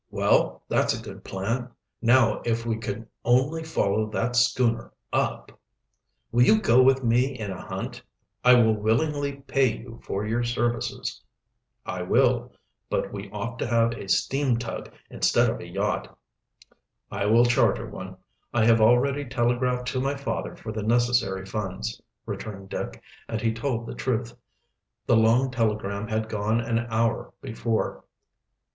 [0.09, 1.69] "Well, that's a good plan.
[2.01, 5.51] Now if we could only follow that schooner up"
[6.31, 8.01] "Will you go with me in a hunt?
[8.43, 11.21] I will willingly pay you for your services."
[11.85, 12.51] "I will.
[12.89, 16.17] But we ought to have a steam tug instead of a yacht."
[17.11, 18.17] "I will charter one.
[18.51, 23.53] I have already telegraphed to my father for the necessary funds," returned Dick, and he
[23.53, 24.33] told the truth.
[25.05, 28.03] The long telegram had gone an hour before.